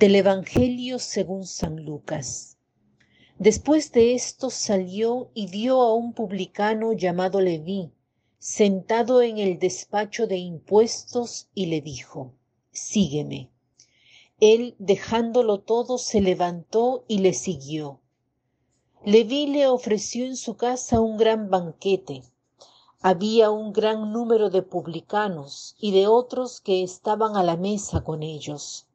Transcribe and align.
Del 0.00 0.16
Evangelio 0.16 0.98
según 0.98 1.44
San 1.46 1.84
Lucas. 1.84 2.56
Después 3.38 3.92
de 3.92 4.14
esto 4.14 4.48
salió 4.48 5.30
y 5.34 5.48
vio 5.48 5.82
a 5.82 5.92
un 5.92 6.14
publicano 6.14 6.94
llamado 6.94 7.42
Leví, 7.42 7.92
sentado 8.38 9.20
en 9.20 9.36
el 9.36 9.58
despacho 9.58 10.26
de 10.26 10.38
impuestos, 10.38 11.50
y 11.54 11.66
le 11.66 11.82
dijo, 11.82 12.32
Sígueme. 12.70 13.50
Él, 14.40 14.74
dejándolo 14.78 15.60
todo, 15.60 15.98
se 15.98 16.22
levantó 16.22 17.04
y 17.06 17.18
le 17.18 17.34
siguió. 17.34 18.00
Leví 19.04 19.48
le 19.48 19.66
ofreció 19.66 20.24
en 20.24 20.36
su 20.36 20.56
casa 20.56 21.02
un 21.02 21.18
gran 21.18 21.50
banquete. 21.50 22.22
Había 23.02 23.50
un 23.50 23.74
gran 23.74 24.14
número 24.14 24.48
de 24.48 24.62
publicanos 24.62 25.76
y 25.78 25.92
de 25.92 26.06
otros 26.06 26.62
que 26.62 26.82
estaban 26.82 27.36
a 27.36 27.42
la 27.42 27.58
mesa 27.58 28.02
con 28.02 28.22
ellos. 28.22 28.86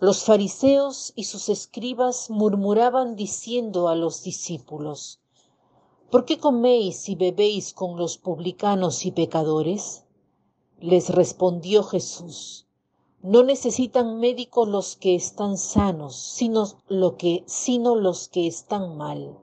Los 0.00 0.24
fariseos 0.24 1.12
y 1.14 1.24
sus 1.24 1.48
escribas 1.48 2.28
murmuraban 2.28 3.14
diciendo 3.14 3.86
a 3.86 3.94
los 3.94 4.24
discípulos, 4.24 5.20
¿Por 6.10 6.24
qué 6.24 6.40
coméis 6.40 7.08
y 7.08 7.14
bebéis 7.14 7.72
con 7.72 7.96
los 7.96 8.18
publicanos 8.18 9.06
y 9.06 9.12
pecadores? 9.12 10.04
Les 10.80 11.10
respondió 11.10 11.84
Jesús, 11.84 12.66
no 13.22 13.44
necesitan 13.44 14.18
médicos 14.18 14.66
los 14.68 14.96
que 14.96 15.14
están 15.14 15.56
sanos, 15.56 16.16
sino, 16.16 16.66
sino 17.46 17.94
los 17.94 18.28
que 18.28 18.48
están 18.48 18.96
mal. 18.96 19.38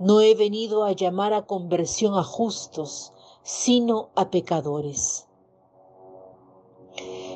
No 0.00 0.20
he 0.20 0.34
venido 0.34 0.82
a 0.82 0.92
llamar 0.92 1.32
a 1.34 1.46
conversión 1.46 2.18
a 2.18 2.24
justos, 2.24 3.12
sino 3.44 4.10
a 4.16 4.28
pecadores. 4.30 5.27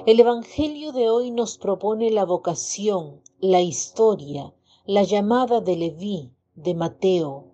El 0.05 0.19
Evangelio 0.19 0.91
de 0.91 1.11
hoy 1.11 1.31
nos 1.31 1.59
propone 1.59 2.11
la 2.11 2.25
vocación, 2.25 3.23
la 3.39 3.61
historia, 3.61 4.53
la 4.85 5.05
llamada 5.05 5.61
de 5.61 5.77
Leví, 5.77 6.33
de 6.57 6.75
Mateo. 6.75 7.45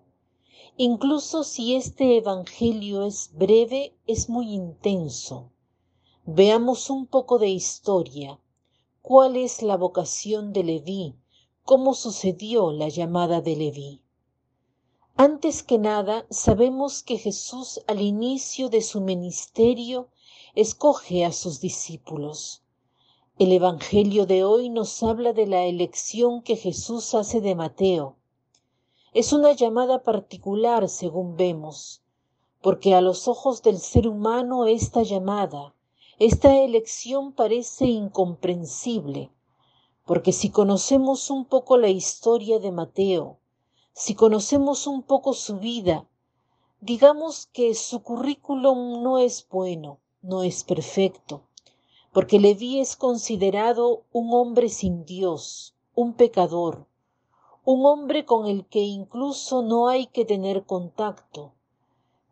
Incluso 0.79 1.45
si 1.45 1.75
este 1.75 2.17
Evangelio 2.17 3.05
es 3.05 3.33
breve, 3.35 3.99
es 4.07 4.31
muy 4.31 4.51
intenso 4.55 5.51
Veamos 6.25 6.89
un 6.89 7.07
poco 7.07 7.39
de 7.39 7.49
historia. 7.49 8.41
¿Cuál 9.03 9.37
es 9.37 9.63
la 9.63 9.77
vocación 9.77 10.55
de 10.55 10.65
Leví? 10.65 11.17
¿Cómo 11.65 11.93
sucedió 11.93 12.73
la 12.73 12.89
llamada 12.89 13.43
de 13.43 13.57
Leví? 13.57 14.03
Antes 15.17 15.63
que 15.63 15.79
nada, 15.79 16.27
sabemos 16.31 17.03
que 17.03 17.19
Jesús 17.19 17.81
al 17.87 18.01
inicio 18.01 18.71
de 18.71 18.81
su 18.81 19.01
ministerio 19.01 20.09
escoge 20.61 21.25
a 21.25 21.31
sus 21.31 21.61
discípulos. 21.61 22.65
El 23.39 23.53
Evangelio 23.53 24.27
de 24.27 24.43
hoy 24.43 24.71
nos 24.71 25.05
habla 25.05 25.33
de 25.33 25.47
la 25.47 25.67
elección 25.67 26.43
que 26.43 26.57
Jesús 26.57 27.15
hace 27.15 27.41
de 27.41 27.55
Mateo. 27.55 28.17
Es 29.15 29.33
una 29.33 29.53
llamada 29.53 30.03
particular, 30.03 30.89
según 30.89 31.37
vemos, 31.37 32.03
porque 32.61 32.97
a 32.97 33.01
los 33.01 33.29
ojos 33.29 33.63
del 33.63 33.79
ser 33.79 34.09
humano 34.09 34.67
esta 34.67 35.05
llamada, 35.05 35.77
esta 36.19 36.57
elección 36.57 37.35
parece 37.35 37.85
incomprensible, 37.85 39.31
porque 40.07 40.33
si 40.33 40.51
conocemos 40.51 41.31
un 41.31 41.45
poco 41.45 41.77
la 41.77 41.89
historia 41.89 42.59
de 42.59 42.73
Mateo, 42.73 43.39
si 43.93 44.17
conocemos 44.17 44.89
un 44.89 45.05
poco 45.05 45.35
su 45.35 45.61
vida, 45.61 46.09
digamos 46.81 47.47
que 47.47 47.77
su 47.77 48.03
currículum 48.03 49.05
no 49.05 49.19
es 49.19 49.47
bueno, 49.49 50.01
no 50.29 50.43
es 50.43 50.63
perfecto, 50.63 51.43
porque 52.13 52.39
Leví 52.39 52.81
es 52.81 52.97
considerado 52.97 54.05
un 54.13 54.33
hombre 54.35 54.69
sin 54.69 55.07
Dios, 55.07 55.75
un 55.95 56.13
pecador, 56.13 56.87
un 57.65 57.87
hombre 57.87 58.27
con 58.27 58.47
el 58.47 58.67
que 58.67 58.81
incluso 58.81 59.63
no 59.63 59.89
hay 59.89 60.07
que 60.07 60.27
tener 60.27 60.65
contacto, 60.65 61.55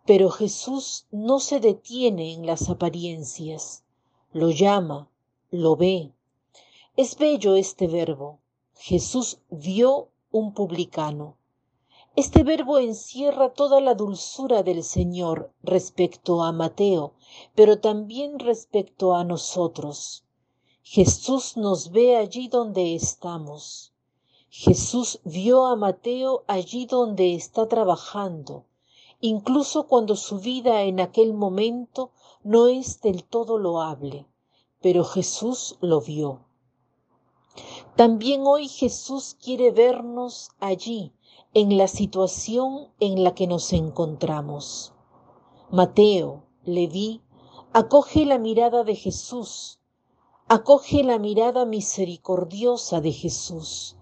pero 0.05 0.31
Jesús 0.31 1.07
no 1.11 1.41
se 1.41 1.59
detiene 1.59 2.35
en 2.35 2.47
las 2.47 2.69
apariencias, 2.69 3.83
lo 4.33 4.51
llama, 4.51 5.09
lo 5.51 5.75
ve. 5.75 6.13
Es 6.97 7.17
bello 7.17 7.57
este 7.57 7.89
verbo. 7.89 8.41
Jesús 8.75 9.39
vio 9.51 10.11
un 10.31 10.53
publicano. 10.53 11.39
Este 12.17 12.45
verbo 12.45 12.79
encierra 12.79 13.53
toda 13.53 13.83
la 13.83 13.95
dulzura 13.95 14.63
del 14.63 14.83
Señor 14.85 15.53
respecto 15.63 16.43
a 16.43 16.51
Mateo, 16.51 17.13
pero 17.55 17.79
también 17.79 18.39
respecto 18.39 19.15
a 19.15 19.23
nosotros. 19.23 20.25
Jesús 20.81 21.59
nos 21.59 21.91
ve 21.91 22.17
allí 22.17 22.49
donde 22.49 22.95
estamos. 22.95 23.93
Jesús 24.49 25.21
vio 25.25 25.67
a 25.67 25.77
Mateo 25.77 26.45
allí 26.47 26.87
donde 26.87 27.35
está 27.35 27.69
trabajando, 27.69 28.65
incluso 29.21 29.87
cuando 29.87 30.17
su 30.17 30.39
vida 30.39 30.85
en 30.85 31.01
aquel 31.01 31.35
momento 31.35 32.13
no 32.43 32.67
es 32.67 33.03
del 33.03 33.25
todo 33.25 33.59
loable, 33.59 34.27
pero 34.81 35.05
Jesús 35.05 35.77
lo 35.83 36.01
vio. 36.01 36.47
También 37.95 38.43
hoy 38.47 38.69
Jesús 38.69 39.37
quiere 39.39 39.71
vernos 39.71 40.49
allí, 40.61 41.13
en 41.59 41.79
la 41.79 41.89
situación 41.89 42.89
en 43.01 43.25
la 43.25 43.35
que 43.35 43.47
nos 43.47 43.73
encontramos. 43.73 44.93
Mateo, 45.71 46.45
Leví, 46.67 47.23
acoge 47.73 48.27
la 48.27 48.37
mirada 48.37 48.85
de 48.85 48.95
Jesús, 48.95 49.81
acoge 50.49 51.03
la 51.03 51.19
mirada 51.19 51.65
misericordiosa 51.65 53.01
de 53.01 53.11
Jesús. 53.11 53.97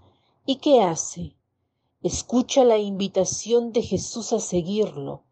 ¿Y 0.45 0.57
qué 0.57 0.83
hace? 0.83 1.37
Escucha 2.03 2.65
la 2.65 2.79
invitación 2.79 3.71
de 3.71 3.83
Jesús 3.83 4.33
a 4.33 4.41
seguirlo, 4.41 5.23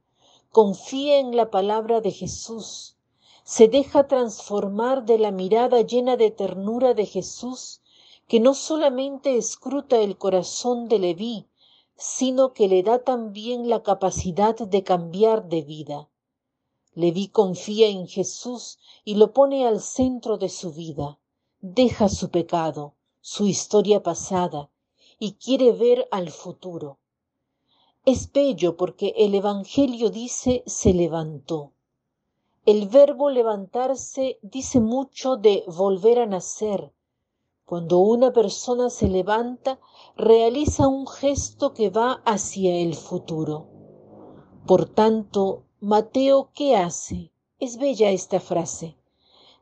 confía 0.52 1.18
en 1.18 1.34
la 1.34 1.50
palabra 1.50 2.00
de 2.00 2.12
Jesús, 2.12 2.98
se 3.42 3.66
deja 3.66 4.06
transformar 4.06 5.06
de 5.06 5.18
la 5.18 5.32
mirada 5.32 5.80
llena 5.80 6.16
de 6.16 6.30
ternura 6.30 6.94
de 6.94 7.04
Jesús, 7.04 7.82
que 8.28 8.38
no 8.38 8.54
solamente 8.54 9.36
escruta 9.36 9.96
el 9.96 10.16
corazón 10.16 10.86
de 10.86 11.00
Leví, 11.00 11.48
sino 11.96 12.52
que 12.52 12.68
le 12.68 12.82
da 12.82 13.04
también 13.04 13.68
la 13.68 13.82
capacidad 13.82 14.56
de 14.56 14.82
cambiar 14.82 15.48
de 15.48 15.62
vida. 15.62 16.08
Leví 16.94 17.28
confía 17.28 17.88
en 17.88 18.06
Jesús 18.06 18.78
y 19.04 19.14
lo 19.14 19.32
pone 19.32 19.66
al 19.66 19.80
centro 19.80 20.36
de 20.36 20.48
su 20.48 20.72
vida, 20.72 21.18
deja 21.60 22.08
su 22.08 22.30
pecado, 22.30 22.94
su 23.20 23.46
historia 23.46 24.02
pasada, 24.02 24.70
y 25.18 25.34
quiere 25.34 25.72
ver 25.72 26.08
al 26.10 26.30
futuro. 26.30 26.98
Es 28.04 28.32
bello 28.32 28.76
porque 28.76 29.14
el 29.16 29.34
Evangelio 29.34 30.10
dice 30.10 30.64
se 30.66 30.92
levantó. 30.92 31.72
El 32.66 32.88
verbo 32.88 33.30
levantarse 33.30 34.38
dice 34.42 34.80
mucho 34.80 35.36
de 35.36 35.64
volver 35.66 36.18
a 36.18 36.26
nacer. 36.26 36.92
Cuando 37.64 37.98
una 38.00 38.32
persona 38.32 38.90
se 38.90 39.08
levanta, 39.08 39.80
realiza 40.16 40.88
un 40.88 41.06
gesto 41.06 41.72
que 41.72 41.90
va 41.90 42.22
hacia 42.24 42.76
el 42.76 42.94
futuro. 42.94 43.68
Por 44.66 44.88
tanto, 44.88 45.64
Mateo, 45.80 46.50
¿qué 46.54 46.76
hace? 46.76 47.32
Es 47.58 47.78
bella 47.78 48.10
esta 48.10 48.40
frase. 48.40 48.96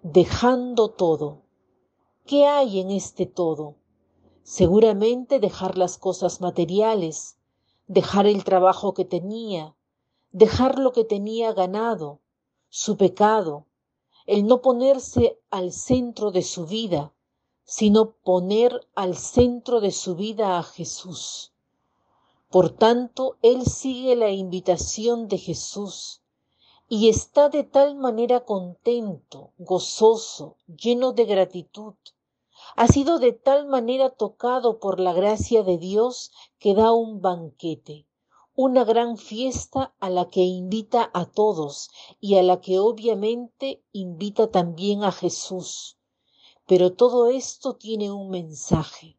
Dejando 0.03 0.91
todo. 0.91 1.43
¿Qué 2.25 2.47
hay 2.47 2.81
en 2.81 2.91
este 2.91 3.27
todo? 3.27 3.77
Seguramente 4.43 5.39
dejar 5.39 5.77
las 5.77 5.99
cosas 5.99 6.41
materiales, 6.41 7.39
dejar 7.87 8.27
el 8.27 8.45
trabajo 8.45 8.95
que 8.95 9.05
tenía, 9.05 9.77
dejar 10.33 10.79
lo 10.79 10.93
que 10.93 11.05
tenía 11.05 11.53
ganado, 11.53 12.21
su 12.69 12.97
pecado, 12.97 13.67
el 14.27 14.47
no 14.47 14.63
ponerse 14.63 15.41
al 15.51 15.73
centro 15.73 16.31
de 16.31 16.43
su 16.43 16.67
vida, 16.67 17.13
sino 17.71 18.11
poner 18.11 18.85
al 18.97 19.17
centro 19.17 19.81
de 19.81 19.93
su 19.93 20.17
vida 20.17 20.59
a 20.59 20.65
Jesús. 20.65 21.53
Por 22.51 22.71
tanto, 22.71 23.37
él 23.43 23.65
sigue 23.65 24.17
la 24.17 24.31
invitación 24.31 25.29
de 25.29 25.39
Jesús 25.39 26.21
y 26.89 27.09
está 27.09 27.49
de 27.49 27.63
tal 27.63 27.95
manera 27.95 28.45
contento, 28.45 29.53
gozoso, 29.57 30.57
lleno 30.67 31.13
de 31.13 31.27
gratitud, 31.27 31.95
ha 32.75 32.89
sido 32.89 33.21
de 33.21 33.33
tal 33.33 33.69
manera 33.69 34.11
tocado 34.11 34.81
por 34.81 34.99
la 34.99 35.13
gracia 35.13 35.63
de 35.63 35.79
Dios 35.79 36.33
que 36.59 36.75
da 36.75 36.93
un 36.93 37.21
banquete, 37.21 38.05
una 38.57 38.83
gran 38.83 39.17
fiesta 39.17 39.95
a 40.01 40.11
la 40.11 40.29
que 40.29 40.43
invita 40.43 41.09
a 41.15 41.25
todos 41.25 41.91
y 42.19 42.35
a 42.35 42.43
la 42.43 42.61
que 42.61 42.81
obviamente 42.81 43.81
invita 43.93 44.51
también 44.51 45.05
a 45.05 45.13
Jesús. 45.13 46.00
Pero 46.71 46.93
todo 46.93 47.27
esto 47.27 47.75
tiene 47.75 48.13
un 48.13 48.31
mensaje. 48.31 49.19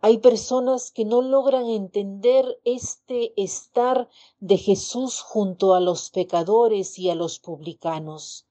Hay 0.00 0.18
personas 0.18 0.92
que 0.92 1.04
no 1.04 1.22
logran 1.22 1.66
entender 1.66 2.60
este 2.64 3.32
estar 3.34 4.08
de 4.38 4.58
Jesús 4.58 5.20
junto 5.20 5.74
a 5.74 5.80
los 5.80 6.10
pecadores 6.10 6.96
y 6.96 7.10
a 7.10 7.16
los 7.16 7.40
publicanos. 7.40 8.46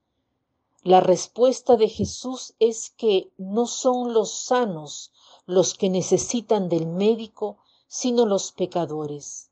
La 0.83 0.99
respuesta 0.99 1.77
de 1.77 1.87
Jesús 1.87 2.53
es 2.59 2.89
que 2.89 3.31
no 3.37 3.65
son 3.65 4.11
los 4.11 4.31
sanos 4.31 5.13
los 5.45 5.73
que 5.73 5.89
necesitan 5.89 6.67
del 6.67 6.85
médico, 6.85 7.59
sino 7.87 8.25
los 8.25 8.51
pecadores. 8.51 9.51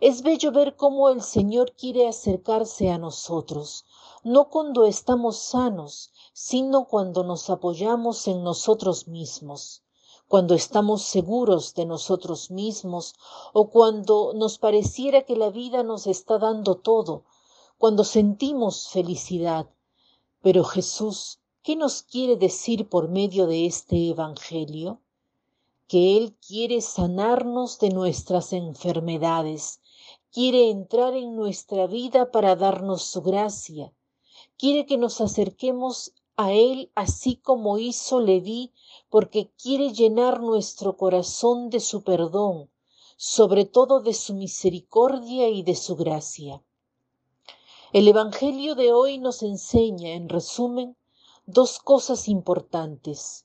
Es 0.00 0.22
bello 0.22 0.50
ver 0.50 0.74
cómo 0.74 1.10
el 1.10 1.22
Señor 1.22 1.76
quiere 1.76 2.08
acercarse 2.08 2.90
a 2.90 2.98
nosotros, 2.98 3.84
no 4.24 4.48
cuando 4.48 4.84
estamos 4.84 5.38
sanos, 5.38 6.12
sino 6.40 6.86
cuando 6.86 7.24
nos 7.24 7.50
apoyamos 7.50 8.28
en 8.28 8.44
nosotros 8.44 9.08
mismos, 9.08 9.82
cuando 10.28 10.54
estamos 10.54 11.02
seguros 11.02 11.74
de 11.74 11.84
nosotros 11.84 12.52
mismos 12.52 13.16
o 13.52 13.70
cuando 13.70 14.32
nos 14.34 14.56
pareciera 14.56 15.22
que 15.22 15.34
la 15.34 15.50
vida 15.50 15.82
nos 15.82 16.06
está 16.06 16.38
dando 16.38 16.76
todo, 16.76 17.24
cuando 17.76 18.04
sentimos 18.04 18.86
felicidad. 18.86 19.68
Pero 20.40 20.62
Jesús, 20.62 21.40
¿qué 21.64 21.74
nos 21.74 22.02
quiere 22.02 22.36
decir 22.36 22.88
por 22.88 23.08
medio 23.08 23.48
de 23.48 23.66
este 23.66 24.10
Evangelio? 24.10 25.00
Que 25.88 26.16
Él 26.16 26.36
quiere 26.36 26.82
sanarnos 26.82 27.80
de 27.80 27.90
nuestras 27.90 28.52
enfermedades, 28.52 29.80
quiere 30.30 30.70
entrar 30.70 31.14
en 31.14 31.34
nuestra 31.34 31.88
vida 31.88 32.30
para 32.30 32.54
darnos 32.54 33.02
su 33.02 33.22
gracia, 33.22 33.92
quiere 34.56 34.86
que 34.86 34.98
nos 34.98 35.20
acerquemos 35.20 36.12
a 36.40 36.52
Él 36.52 36.92
así 36.94 37.34
como 37.34 37.78
hizo 37.78 38.20
Leví, 38.20 38.72
porque 39.10 39.50
quiere 39.60 39.92
llenar 39.92 40.40
nuestro 40.40 40.96
corazón 40.96 41.68
de 41.68 41.80
su 41.80 42.04
perdón, 42.04 42.70
sobre 43.16 43.64
todo 43.64 43.98
de 43.98 44.14
su 44.14 44.34
misericordia 44.34 45.48
y 45.48 45.64
de 45.64 45.74
su 45.74 45.96
gracia. 45.96 46.62
El 47.92 48.06
Evangelio 48.06 48.76
de 48.76 48.92
hoy 48.92 49.18
nos 49.18 49.42
enseña, 49.42 50.12
en 50.12 50.28
resumen, 50.28 50.96
dos 51.46 51.80
cosas 51.80 52.28
importantes, 52.28 53.44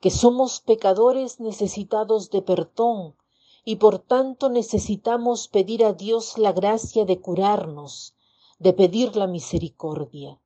que 0.00 0.10
somos 0.10 0.60
pecadores 0.60 1.40
necesitados 1.40 2.28
de 2.28 2.42
perdón 2.42 3.16
y 3.64 3.76
por 3.76 3.98
tanto 3.98 4.50
necesitamos 4.50 5.48
pedir 5.48 5.86
a 5.86 5.94
Dios 5.94 6.36
la 6.36 6.52
gracia 6.52 7.06
de 7.06 7.18
curarnos, 7.18 8.14
de 8.58 8.74
pedir 8.74 9.16
la 9.16 9.26
misericordia. 9.26 10.38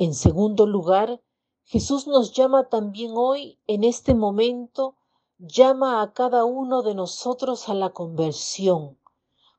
En 0.00 0.14
segundo 0.14 0.64
lugar, 0.64 1.20
Jesús 1.64 2.06
nos 2.06 2.32
llama 2.32 2.68
también 2.68 3.14
hoy, 3.16 3.58
en 3.66 3.82
este 3.82 4.14
momento, 4.14 4.94
llama 5.38 6.02
a 6.02 6.12
cada 6.12 6.44
uno 6.44 6.82
de 6.82 6.94
nosotros 6.94 7.68
a 7.68 7.74
la 7.74 7.90
conversión. 7.90 8.96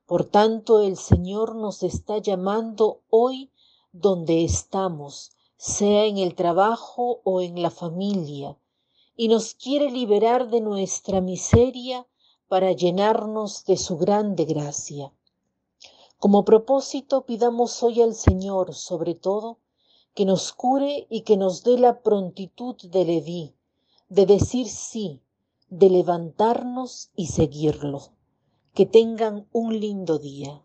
Por 0.06 0.24
tanto, 0.24 0.80
el 0.80 0.96
Señor 0.96 1.56
nos 1.56 1.82
está 1.82 2.16
llamando 2.16 3.02
hoy 3.10 3.52
donde 3.92 4.42
estamos, 4.42 5.32
sea 5.58 6.06
en 6.06 6.16
el 6.16 6.34
trabajo 6.34 7.20
o 7.22 7.42
en 7.42 7.60
la 7.60 7.70
familia, 7.70 8.58
y 9.14 9.28
nos 9.28 9.54
quiere 9.54 9.90
liberar 9.90 10.48
de 10.48 10.62
nuestra 10.62 11.20
miseria 11.20 12.06
para 12.48 12.72
llenarnos 12.72 13.66
de 13.66 13.76
su 13.76 13.98
grande 13.98 14.46
gracia. 14.46 15.12
Como 16.18 16.46
propósito 16.46 17.26
pidamos 17.26 17.82
hoy 17.82 18.00
al 18.00 18.14
Señor, 18.14 18.74
sobre 18.74 19.14
todo, 19.14 19.58
que 20.14 20.24
nos 20.24 20.52
cure 20.52 21.06
y 21.08 21.22
que 21.22 21.36
nos 21.36 21.62
dé 21.62 21.78
la 21.78 22.02
prontitud 22.02 22.76
de 22.90 23.04
Leví, 23.04 23.54
de 24.08 24.26
decir 24.26 24.68
sí, 24.68 25.22
de 25.68 25.88
levantarnos 25.88 27.10
y 27.14 27.28
seguirlo. 27.28 28.12
Que 28.74 28.86
tengan 28.86 29.48
un 29.52 29.78
lindo 29.78 30.18
día. 30.18 30.64